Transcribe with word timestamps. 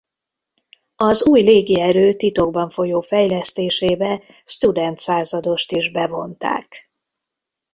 Az 0.95 1.25
új 1.27 1.41
légierő 1.41 2.13
titokban 2.13 2.69
folyó 2.69 3.01
fejlesztésébe 3.01 4.23
Student 4.43 4.97
századost 4.97 5.71
is 5.71 5.91
bevonták. 5.91 6.91